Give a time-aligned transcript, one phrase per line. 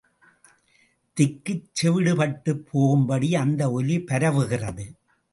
[1.17, 4.85] திக்குச் செவிடுபட்டுப் போகும்படி அந்த ஒலி பரவுகிறது.